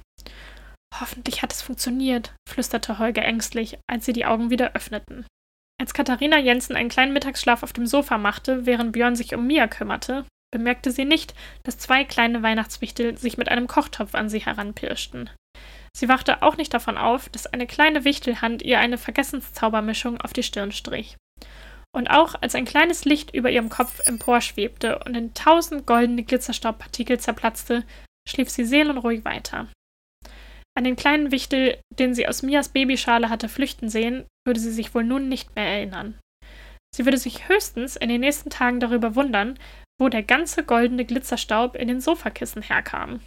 [1.00, 5.26] Hoffentlich hat es funktioniert, flüsterte Holger ängstlich, als sie die Augen wieder öffneten.
[5.80, 9.68] Als Katharina Jensen einen kleinen Mittagsschlaf auf dem Sofa machte, während Björn sich um Mia
[9.68, 11.34] kümmerte, bemerkte sie nicht,
[11.64, 15.30] dass zwei kleine Weihnachtswichtel sich mit einem Kochtopf an sie heranpirschten.
[15.96, 20.44] Sie wachte auch nicht davon auf, dass eine kleine Wichtelhand ihr eine Vergessenszaubermischung auf die
[20.44, 21.18] Stirn strich.
[21.96, 27.20] Und auch als ein kleines Licht über ihrem Kopf emporschwebte und in tausend goldene Glitzerstaubpartikel
[27.20, 27.84] zerplatzte,
[28.30, 29.68] schlief sie seelenruhig weiter.
[30.78, 34.94] An den kleinen Wichtel, den sie aus Mias Babyschale hatte flüchten sehen, würde sie sich
[34.94, 36.20] wohl nun nicht mehr erinnern.
[36.96, 39.58] Sie würde sich höchstens in den nächsten Tagen darüber wundern,
[40.00, 43.20] wo der ganze goldene Glitzerstaub in den Sofakissen herkam.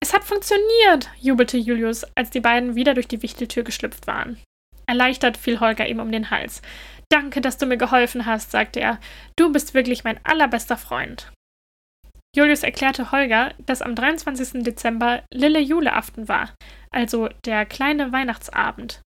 [0.00, 4.38] Es hat funktioniert, jubelte Julius, als die beiden wieder durch die Wichteltür geschlüpft waren.
[4.86, 6.62] Erleichtert fiel Holger ihm um den Hals.
[7.10, 8.98] Danke, dass du mir geholfen hast, sagte er.
[9.36, 11.30] Du bist wirklich mein allerbester Freund.
[12.34, 14.62] Julius erklärte Holger, dass am 23.
[14.62, 16.54] Dezember Lille Juleaften war,
[16.90, 19.00] also der kleine Weihnachtsabend.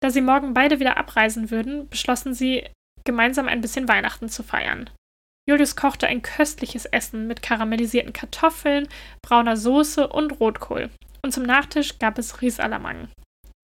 [0.00, 2.64] Da sie morgen beide wieder abreisen würden, beschlossen sie,
[3.04, 4.88] gemeinsam ein bisschen Weihnachten zu feiern.
[5.50, 8.86] Julius kochte ein köstliches Essen mit karamellisierten Kartoffeln,
[9.20, 10.90] brauner Soße und Rotkohl.
[11.24, 13.08] Und zum Nachtisch gab es Riesalamang.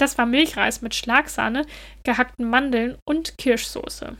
[0.00, 1.64] Das war Milchreis mit Schlagsahne,
[2.02, 4.16] gehackten Mandeln und Kirschsoße.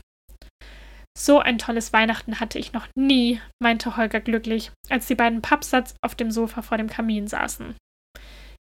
[1.19, 5.93] So ein tolles Weihnachten hatte ich noch nie, meinte Holger glücklich, als die beiden Pappsatz
[6.01, 7.75] auf dem Sofa vor dem Kamin saßen.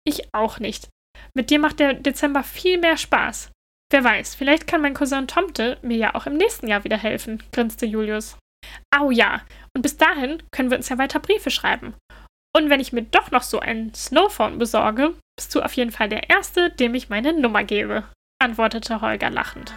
[0.06, 0.88] Ich auch nicht.
[1.36, 3.50] Mit dir macht der Dezember viel mehr Spaß.
[3.92, 7.42] Wer weiß, vielleicht kann mein Cousin Tomte mir ja auch im nächsten Jahr wieder helfen,
[7.52, 8.38] grinste Julius.
[8.94, 9.42] Au ja,
[9.74, 11.94] und bis dahin können wir uns ja weiter Briefe schreiben.
[12.56, 16.08] Und wenn ich mir doch noch so einen Snowphone besorge, bist du auf jeden Fall
[16.08, 18.04] der Erste, dem ich meine Nummer gebe,
[18.42, 19.74] antwortete Holger lachend.